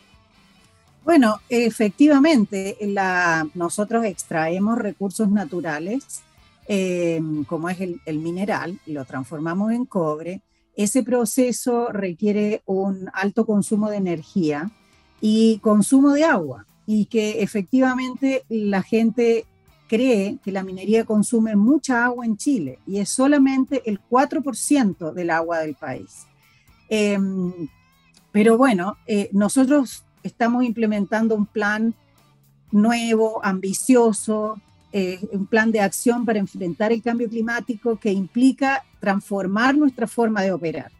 [1.06, 2.78] Bueno, efectivamente,
[3.54, 6.24] nosotros extraemos recursos naturales,
[6.68, 10.42] eh, como es el, el mineral, lo transformamos en cobre.
[10.78, 14.72] Ese proceso requiere un alto consumo de energía
[15.20, 19.46] y consumo de agua, y que efectivamente la gente
[19.88, 25.30] cree que la minería consume mucha agua en Chile y es solamente el 4% del
[25.30, 26.26] agua del país.
[26.90, 27.52] Em,
[28.32, 31.94] pero bueno, eh, nosotros estamos implementando un plan
[32.72, 34.60] nuevo, ambicioso,
[34.94, 40.42] eh, un plan de acción para enfrentar el cambio climático que implica transformar nuestra forma
[40.42, 40.92] de operar.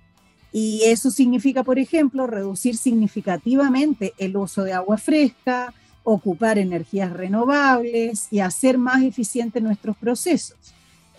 [0.52, 8.28] Y eso significa, por ejemplo, reducir significativamente el uso de agua fresca, ocupar energías renovables
[8.32, 10.58] y hacer más eficientes nuestros procesos.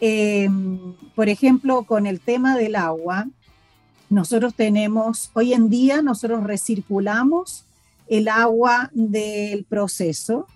[0.00, 3.26] Em, por ejemplo, con el tema del agua,
[4.08, 7.66] nosotros tenemos, hoy en día nosotros recirculamos
[8.08, 10.46] el agua del proceso.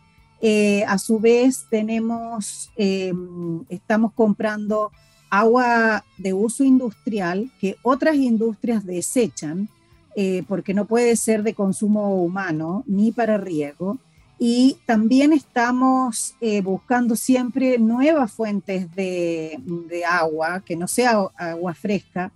[0.41, 4.91] Eh, a su vez tenemos, em, estamos comprando
[5.33, 9.67] agua de uso industrial que otras industrias desechan
[10.15, 13.99] eh, porque no puede ser de consumo humano ni para riego.
[14.39, 19.59] Y también estamos eh, buscando siempre nuevas fuentes de,
[20.07, 22.31] agua, que no sea agua fresca,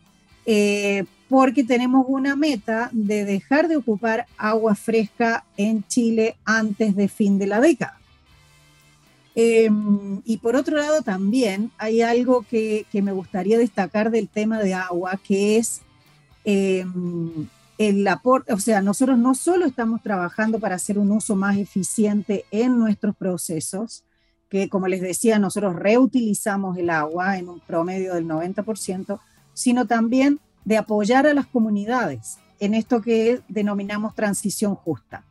[0.47, 7.09] eh, porque tenemos una meta de dejar de ocupar agua fresca en Chile antes de
[7.09, 7.99] fin de la década.
[9.39, 14.73] Em, y por otro lado también hay algo que, me gustaría destacar del tema de
[14.73, 15.83] agua, que es
[16.45, 17.47] em,
[17.77, 22.47] el aporte, o sea, nosotros no solo estamos trabajando para hacer un uso más eficiente
[22.51, 24.05] en nuestros procesos,
[24.49, 29.21] que como les decía, nosotros reutilizamos el agua en un promedio del 90%,
[29.53, 35.25] sino también de apoyar a las comunidades en esto que denominamos transición justa.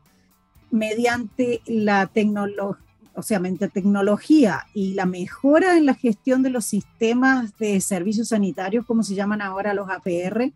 [0.70, 2.85] Mediante la tecnología,
[3.15, 8.30] o sea, mediante tecnología y la mejora en la gestión de los sistemas de servicios
[8.30, 10.51] sanitarios, como se llaman ahora los APR,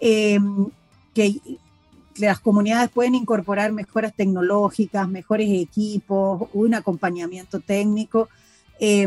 [0.00, 0.38] eh,
[1.14, 1.40] que
[2.16, 8.28] las comunidades pueden incorporar mejoras tecnológicas, mejores equipos, un acompañamiento técnico.
[8.80, 9.06] Eh,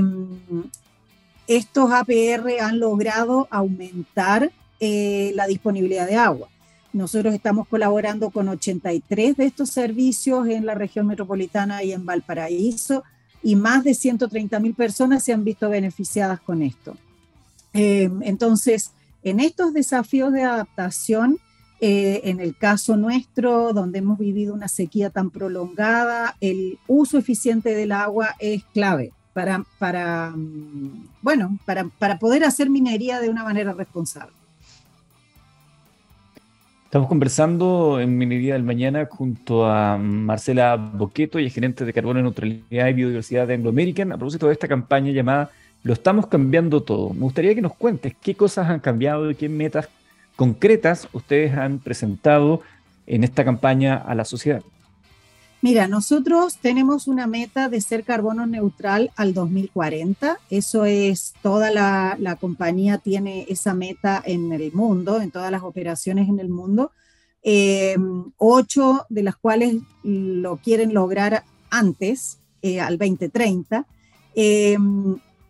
[1.47, 6.49] estos APR han logrado aumentar eh, la disponibilidad de agua.
[6.95, 13.03] Nosotros estamos colaborando con 83 de estos servicios en la región metropolitana y en Valparaíso
[13.43, 16.95] y más de 130 mil personas se han visto beneficiadas con esto.
[17.73, 18.91] Eh, entonces,
[19.23, 21.37] en estos desafíos de adaptación,
[21.81, 27.75] eh, en el caso nuestro, donde hemos vivido una sequía tan prolongada, el uso eficiente
[27.75, 33.43] del agua es clave para, para, mm, bueno, para, para poder hacer minería de una
[33.43, 34.44] manera responsable.
[36.95, 42.87] Estamos conversando en Minería del Mañana junto a Marcela Boqueto, y gerente de Carbono, Neutralidad
[42.87, 45.49] y Biodiversidad de Anglo American, a propósito de esta campaña llamada
[45.83, 47.13] Lo estamos cambiando todo.
[47.13, 49.89] Me gustaría que nos cuentes qué cosas han cambiado y qué metas
[50.37, 52.61] concretas ustedes han presentado
[53.07, 54.61] en esta campaña a la sociedad.
[55.65, 60.37] Mira, nosotros tenemos una meta de ser carbono neutral al 2040.
[60.51, 66.29] Eso es, toda la, compañía tiene esa meta en el mundo, en todas las operaciones
[66.29, 66.91] en el mundo.
[67.41, 67.95] Eh,
[68.37, 73.87] ocho de las cuales lo quieren lograr antes, eh, al 2030.
[74.35, 74.77] Eh,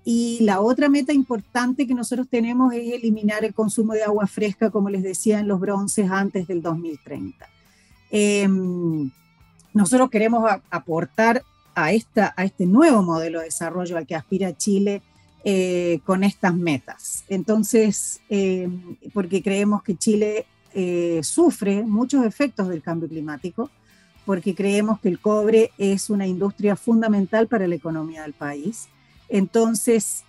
[0.06, 4.70] y la otra meta importante que nosotros tenemos es eliminar el consumo de agua fresca,
[4.70, 7.50] como les decía, en los bronces antes del 2030
[9.76, 11.44] nosotros queremos aportar
[11.76, 15.02] a, este nuevo modelo de desarrollo al que aspira Chile
[15.44, 17.26] eh, con estas metas.
[17.28, 18.70] Entonces, eh,
[19.14, 23.70] porque creemos que Chile eh, sufre muchos efectos del cambio climático,
[24.26, 28.88] porque creemos que el cobre es una industria fundamental para la economía del país.
[29.28, 30.24] Entonces,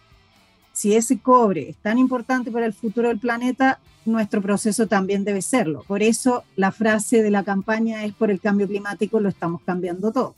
[0.76, 5.40] si ese cobre es tan importante para el futuro del planeta, nuestro proceso también debe
[5.40, 5.82] serlo.
[5.88, 10.12] Por eso la frase de la campaña es por el cambio climático lo estamos cambiando
[10.12, 10.34] todo.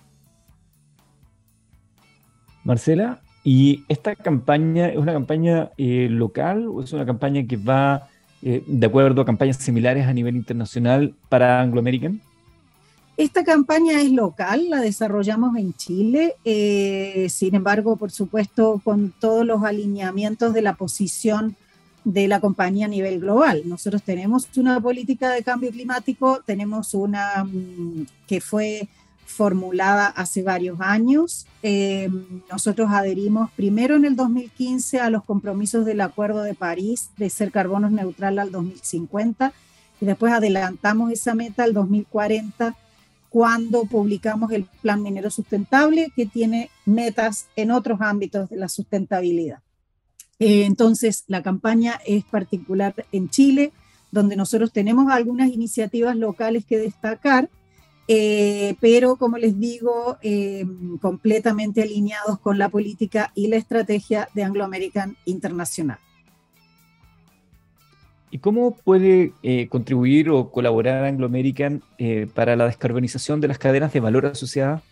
[2.62, 8.06] Marcela, ¿y esta campaña es una campaña eh, local o es una campaña que va
[8.40, 12.20] eh, de acuerdo a campañas similares a nivel internacional para Anglo American?
[13.18, 19.44] Esta campaña es local, la desarrollamos en Chile, eh, sin embargo, por supuesto, con todos
[19.44, 21.56] los alineamientos de la posición
[22.04, 23.62] de la compañía a nivel global.
[23.64, 28.88] Nosotros tenemos una política de cambio climático, tenemos una mm, que fue
[29.26, 31.44] formulada hace varios años.
[31.64, 32.08] Eh,
[32.52, 37.50] nosotros adherimos primero en el 2015 a los compromisos del Acuerdo de París de ser
[37.50, 39.52] carbono neutral al 2050
[40.00, 42.76] y después adelantamos esa meta al 2040
[43.30, 49.60] cuando publicamos el Plan Minero Sustentable que tiene metas en otros ámbitos de la sustentabilidad.
[50.38, 53.72] Eh, entonces, la campaña es particular en Chile,
[54.10, 57.50] donde nosotros tenemos algunas iniciativas locales que destacar,
[58.06, 60.64] eh, pero como les digo, eh,
[61.00, 65.98] completamente alineados con la política y la estrategia de Anglo American Internacional.
[68.30, 69.32] ¿Y cómo puede
[69.68, 71.82] contribuir o colaborar Anglo American
[72.34, 74.82] para la descarbonización de las cadenas de valor asociadas?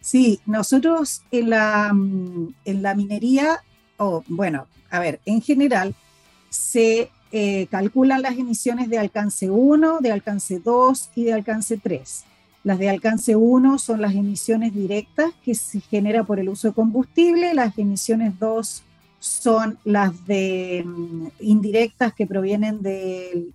[0.00, 3.60] Sí, nosotros en la, en la minería
[3.96, 5.94] o bueno, a ver, en general
[6.48, 12.24] se eh, calculan las emisiones de alcance 1, de alcance 2 y de alcance 3.
[12.64, 16.74] Las de alcance 1 son las emisiones directas que se genera por el uso de
[16.74, 18.82] combustible, las emisiones 2
[19.18, 23.54] son las de mm, indirectas que provienen del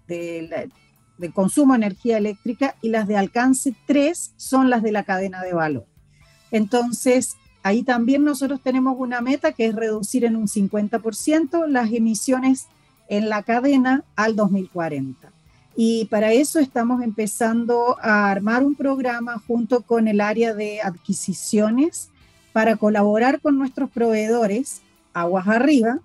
[1.34, 5.54] consumo de energía eléctrica y las de alcance 3 son las de la cadena de
[5.54, 5.86] valor.
[6.52, 12.68] Entonces, Ahí también nosotros tenemos una meta que es reducir en un 50% las emisiones
[13.08, 15.32] en la cadena al 2040.
[15.76, 22.10] Y para eso estamos empezando a armar un programa junto con el área de adquisiciones
[22.52, 24.82] para colaborar con nuestros proveedores,
[25.14, 26.00] aguas arriba,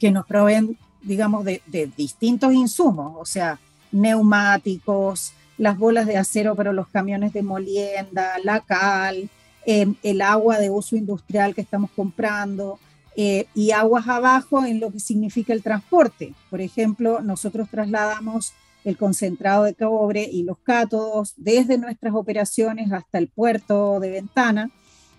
[0.00, 3.58] que nos proveen, digamos, de, de distintos insumos, o sea,
[3.92, 9.30] neumáticos, las bolas de acero para los camiones de molienda, la cal,
[9.64, 12.80] Em, el agua de uso industrial que estamos comprando
[13.14, 16.34] eh, y aguas abajo en lo que significa el transporte.
[16.50, 18.54] Por ejemplo, nosotros trasladamos
[18.84, 24.70] el concentrado de cobre y los cátodos desde nuestras operaciones hasta el puerto de Ventana.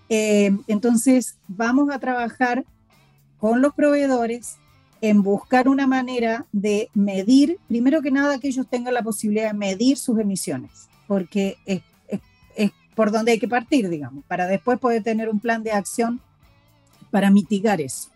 [0.10, 2.66] Em, entonces, vamos a trabajar
[3.44, 4.56] con los proveedores
[5.02, 9.58] en buscar una manera de medir, primero que nada, que ellos tengan la posibilidad de
[9.58, 11.82] medir sus emisiones, porque es
[12.96, 16.22] por donde hay que partir, digamos, para después poder tener un plan de acción
[17.12, 18.08] para mitigar eso.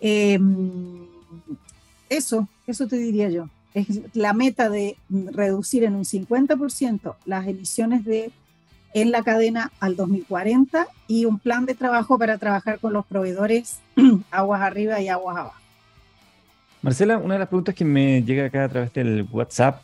[0.00, 1.04] Em,
[2.08, 3.50] eso, eso te diría yo.
[3.74, 8.32] Es la meta de reducir en un 50% las emisiones de
[8.94, 13.80] en la cadena al 2040 y un plan de trabajo para trabajar con los proveedores
[14.30, 15.56] aguas arriba y aguas abajo.
[16.82, 19.80] Marcela, una de las preguntas que me llega acá a través del WhatsApp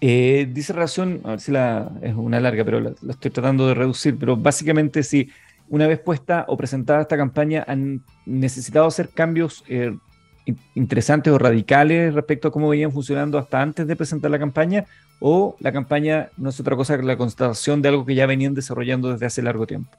[0.00, 3.74] eh, dice relación, a ver si la, es una larga, pero la, estoy tratando de
[3.74, 5.30] reducir, pero básicamente si
[5.68, 9.96] una vez puesta o presentada esta campaña han necesitado hacer cambios eh,
[10.74, 14.86] interesantes o radicales respecto a cómo venían funcionando hasta antes de presentar la campaña,
[15.20, 18.54] o la campaña no es otra cosa que la constatación de algo que ya venían
[18.54, 19.90] desarrollando desde hace largo tiempo.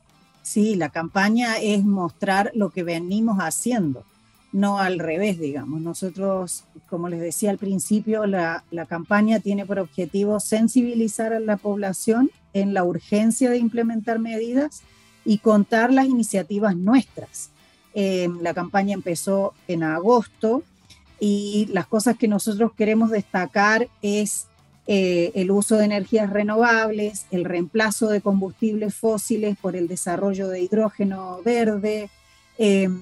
[0.42, 4.04] Sí, la campaña es mostrar lo que venimos haciendo
[4.52, 5.82] no al revés, digamos.
[5.82, 12.32] Nosotros, como les decía al principio, la, campaña tiene por objetivo sensibilizar a la población
[12.54, 14.82] en la urgencia de implementar medidas
[15.26, 17.52] y contar las iniciativas nuestras.
[17.94, 20.64] Em, la campaña empezó en agosto
[21.20, 24.48] y las cosas que nosotros queremos destacar es
[24.88, 30.62] eh, el uso de energías renovables, el reemplazo de combustibles fósiles por el desarrollo de
[30.62, 32.10] hidrógeno verde,
[32.58, 33.00] em,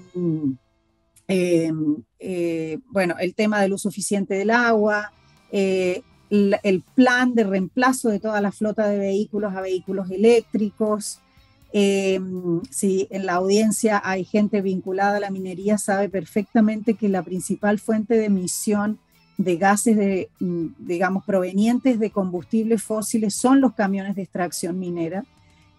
[1.27, 1.71] eh,
[2.19, 5.11] eh, bueno, el tema del uso eficiente del agua,
[5.51, 11.19] eh, el, plan de reemplazo de toda la flota de vehículos a vehículos eléctricos.
[12.71, 17.79] Si en la audiencia hay gente vinculada a la minería, sabe perfectamente que la principal
[17.79, 18.99] fuente de emisión
[19.37, 25.23] de gases, de, mm, digamos, provenientes de combustibles fósiles son los camiones de extracción minera.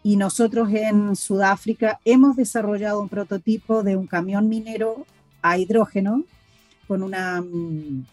[0.02, 5.04] Y nosotros en Sudáfrica hemos desarrollado un prototipo de un camión minero
[5.42, 6.24] a hidrógeno
[6.86, 8.06] con una mm,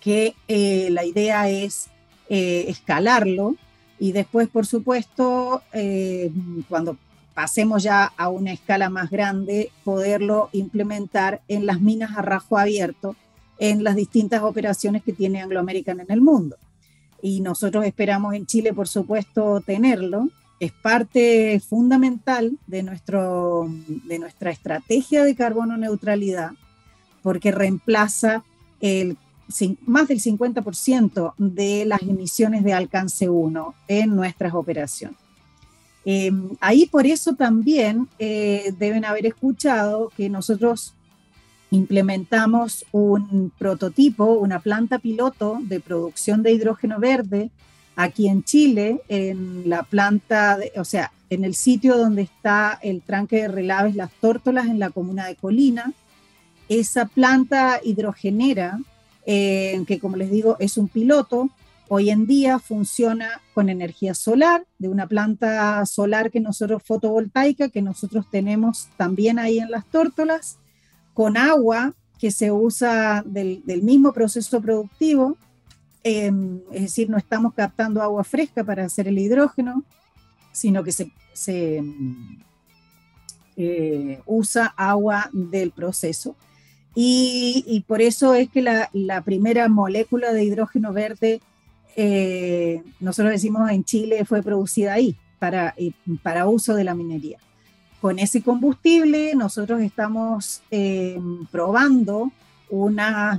[0.00, 1.88] que eh, la idea es
[2.28, 3.56] eh, escalarlo
[4.02, 6.32] y después, por supuesto, eh,
[6.68, 6.96] cuando
[7.34, 13.14] pasemos ya a una escala más grande, poderlo implementar en las minas a rajo abierto
[13.60, 16.56] en las distintas operaciones que tiene Anglo American en el mundo.
[17.22, 20.30] Y nosotros esperamos en Chile, por supuesto, tenerlo.
[20.58, 26.50] Es parte fundamental de, nuestro, de nuestra estrategia de carbono neutralidad
[27.22, 28.42] porque reemplaza
[28.80, 29.16] el,
[29.86, 35.18] más del 50% de las emisiones de alcance 1 en nuestras operaciones.
[36.04, 40.94] Em, ahí por eso también eh, deben haber escuchado que nosotros
[41.70, 47.50] implementamos un prototipo, una planta piloto de producción de hidrógeno verde
[47.96, 53.42] aquí en Chile, en la planta, o sea, en el sitio donde está el tranque
[53.42, 55.92] de relaves Las Tórtolas en la comuna de Colina.
[56.68, 58.78] Esa planta hidrogenera,
[59.26, 61.50] eh, que como les digo es un piloto,
[61.88, 67.82] hoy en día funciona con energía solar, de una planta solar que nosotros, fotovoltaica, que
[67.82, 70.58] nosotros tenemos también ahí en Las Tórtolas,
[71.14, 75.36] con agua que se usa del, mismo proceso productivo,
[76.04, 79.84] Em, es decir, no estamos captando agua fresca para hacer el hidrógeno,
[80.50, 81.12] sino que se,
[83.56, 86.34] eh, usa agua del proceso.
[86.94, 91.40] Y, por eso es que la, primera molécula de hidrógeno verde,
[91.96, 95.74] eh, nosotros decimos en Chile, fue producida ahí para,
[96.22, 97.38] para uso de la minería.
[98.00, 102.32] Con ese combustible nosotros estamos em, probando
[102.68, 103.38] unas,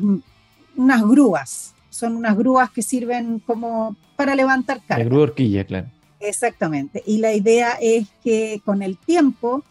[0.76, 5.04] unas grúas son unas grúas que sirven como para levantar carga.
[5.04, 5.88] La grúa horquilla, claro.
[6.20, 7.04] Exactamente.
[7.06, 9.64] Y la idea es que con el tiempo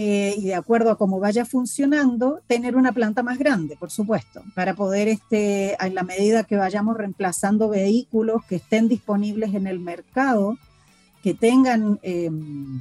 [0.00, 4.44] eh, y de acuerdo a cómo vaya funcionando, tener una planta más grande, por supuesto,
[4.54, 9.80] para poder, este, en la medida que vayamos reemplazando vehículos que estén disponibles en el
[9.80, 10.56] mercado,
[11.20, 12.80] que tengan em,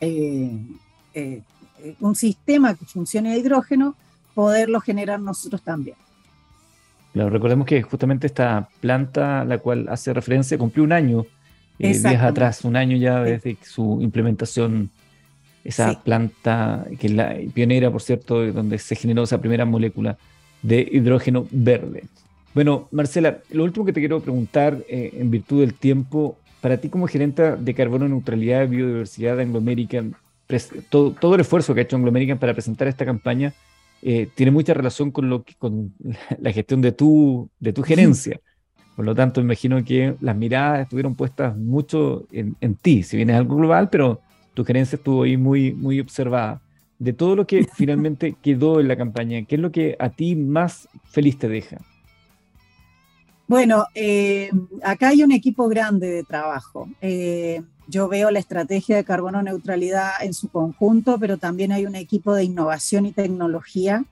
[0.00, 0.50] eh,
[1.14, 1.42] eh,
[2.00, 3.94] un sistema que funcione a hidrógeno,
[4.34, 5.96] poderlo generar nosotros también.
[7.14, 11.24] Recordemos que justamente esta planta, la cual hace referencia, cumplió un año,
[11.78, 14.90] eh, días atrás, un año ya desde su implementación,
[15.64, 20.16] esa planta, que es la pionera, por cierto, donde se generó esa primera molécula
[20.62, 22.04] de hidrógeno verde.
[22.54, 26.88] Bueno, Marcela, lo último que te quiero preguntar, eh, en virtud del tiempo, para ti
[26.88, 30.14] como gerente de carbono neutralidad y biodiversidad Anglo American,
[30.88, 33.54] todo, todo el esfuerzo que ha hecho Anglo American para presentar esta campaña,
[34.02, 35.94] eh, tiene mucha relación con, lo que, con
[36.40, 38.40] la gestión de tu, de tu gerencia.
[38.96, 43.30] Por lo tanto, imagino que las miradas estuvieron puestas mucho en, en, ti, si bien
[43.30, 44.20] es algo global, pero
[44.60, 46.60] tu gerencia estuvo ahí muy, muy observada.
[46.98, 50.36] De todo lo que finalmente quedó en la campaña, ¿qué es lo que a ti
[50.36, 51.78] más feliz te deja?
[53.48, 54.50] Bueno, eh,
[54.82, 56.90] acá hay un equipo grande de trabajo.
[57.00, 61.94] Eh, yo veo la estrategia de carbono neutralidad en su conjunto, pero también hay un
[61.94, 64.04] equipo de innovación y tecnología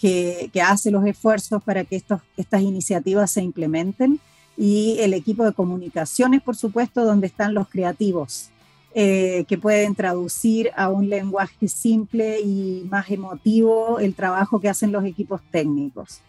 [0.00, 4.20] que, hace los esfuerzos para que estos, estas iniciativas se implementen
[4.56, 8.48] y el equipo de comunicaciones, por supuesto, donde están los creativos,
[8.94, 14.92] eh, que pueden traducir a un lenguaje simple y más emotivo el trabajo que hacen
[14.92, 16.20] los equipos técnicos.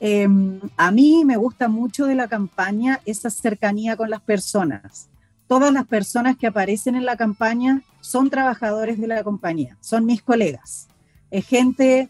[0.00, 5.10] Em, a mí me gusta mucho de la campaña esa cercanía con las personas
[5.50, 10.22] todas las personas que aparecen en la campaña son trabajadores de la compañía, son mis
[10.22, 10.86] colegas.
[11.32, 12.08] Es gente,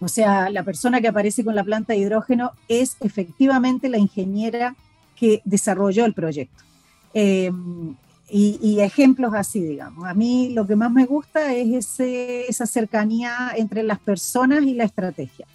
[0.00, 4.76] o sea, la persona que aparece con la planta de hidrógeno es efectivamente la ingeniera
[5.14, 6.64] que desarrolló el proyecto.
[7.12, 7.96] Em,
[8.30, 10.06] y, ejemplos así, digamos.
[10.06, 14.84] A mí lo que más me gusta es esa cercanía entre las personas y la
[14.84, 15.46] estrategia.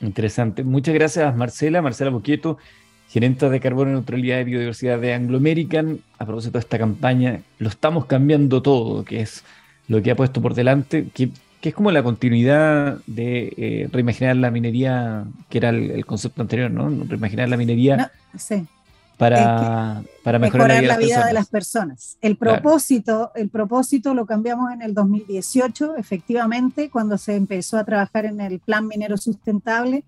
[0.00, 0.62] Interesante.
[0.62, 1.82] Muchas gracias, Marcela.
[1.82, 2.58] Marcela Boquieto,
[3.08, 6.00] gerente de carbono, neutralidad y biodiversidad de Anglo American.
[6.18, 9.44] A propósito de esta campaña, lo estamos cambiando todo, que es
[9.88, 11.30] lo que ha puesto por delante, que,
[11.62, 17.04] es como la continuidad de eh, reimaginar la minería, que era el, concepto anterior, ¿no?
[17.06, 18.10] Reimaginar la minería.
[19.20, 22.16] Para, para mejorar, la vida, de, las personas.
[22.22, 28.24] El propósito, el propósito lo cambiamos en el 2018, efectivamente, cuando se empezó a trabajar
[28.24, 30.04] en el Plan Minero Sustentable,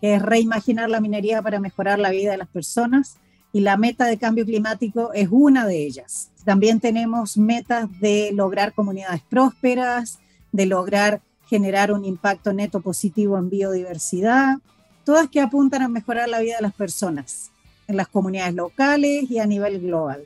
[0.00, 3.18] que es reimaginar la minería para mejorar la vida de las personas
[3.52, 6.32] y la meta de cambio climático es una de ellas.
[6.44, 10.18] También tenemos metas de lograr comunidades prósperas,
[10.50, 14.56] de lograr generar un impacto neto positivo en biodiversidad,
[15.04, 17.52] todas que apuntan a mejorar la vida de las personas
[17.88, 20.24] en las comunidades locales y a nivel global.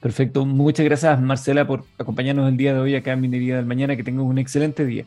[0.00, 3.96] Perfecto, muchas gracias Marcela por acompañarnos el día de hoy acá en Minería del Mañana,
[3.96, 5.04] que tengan un excelente día.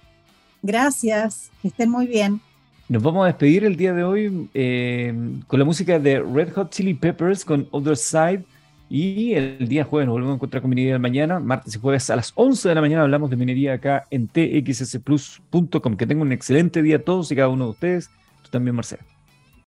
[0.62, 2.42] Gracias, que estén muy bien.
[2.90, 5.14] Nos vamos a despedir el día de hoy eh,
[5.48, 8.44] con la música de Red Hot Chili Peppers con Other Side.
[8.90, 11.40] Y el día jueves nos volvemos a encontrar con Minería del Mañana.
[11.40, 15.96] Martes y jueves a las 11 de la mañana hablamos de minería acá en txsplus.com.
[15.96, 18.10] Que tengan un excelente día todos y cada uno de ustedes.
[18.42, 19.04] Tú también, Marcelo.